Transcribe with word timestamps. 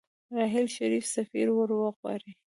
راحیل 0.35 0.67
شريف 0.77 1.05
سفير 1.15 1.47
ورغواړي. 1.53 2.31